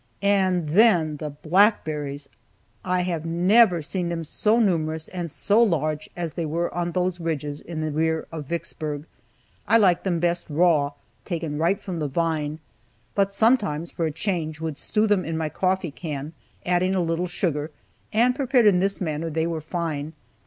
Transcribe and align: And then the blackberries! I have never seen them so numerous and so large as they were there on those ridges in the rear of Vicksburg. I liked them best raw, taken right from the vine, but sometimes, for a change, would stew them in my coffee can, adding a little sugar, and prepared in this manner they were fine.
And 0.23 0.69
then 0.69 1.17
the 1.17 1.29
blackberries! 1.29 2.27
I 2.83 3.01
have 3.01 3.23
never 3.23 3.83
seen 3.83 4.09
them 4.09 4.23
so 4.23 4.57
numerous 4.59 5.07
and 5.09 5.29
so 5.29 5.61
large 5.61 6.09
as 6.17 6.33
they 6.33 6.43
were 6.43 6.69
there 6.71 6.73
on 6.75 6.93
those 6.93 7.19
ridges 7.19 7.61
in 7.61 7.81
the 7.81 7.91
rear 7.91 8.25
of 8.31 8.47
Vicksburg. 8.47 9.05
I 9.67 9.77
liked 9.77 10.03
them 10.03 10.19
best 10.19 10.47
raw, 10.49 10.93
taken 11.23 11.59
right 11.59 11.79
from 11.79 11.99
the 11.99 12.07
vine, 12.07 12.57
but 13.13 13.31
sometimes, 13.31 13.91
for 13.91 14.07
a 14.07 14.11
change, 14.11 14.59
would 14.59 14.79
stew 14.79 15.05
them 15.05 15.23
in 15.23 15.37
my 15.37 15.49
coffee 15.49 15.91
can, 15.91 16.33
adding 16.65 16.95
a 16.95 17.01
little 17.03 17.27
sugar, 17.27 17.69
and 18.11 18.35
prepared 18.35 18.65
in 18.65 18.79
this 18.79 19.01
manner 19.01 19.29
they 19.29 19.45
were 19.45 19.61
fine. 19.61 20.13